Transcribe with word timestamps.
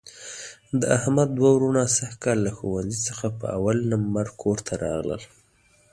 د 0.79 0.81
احمد 0.97 1.29
دوه 1.37 1.49
وروڼه 1.53 1.83
سږ 1.97 2.11
کال 2.23 2.37
له 2.45 2.51
ښوونځي 2.57 2.99
څخه 3.07 3.27
په 3.39 3.45
اول 3.57 3.77
لمبر 3.91 4.27
کورته 4.41 4.73
راغلل. 4.85 5.23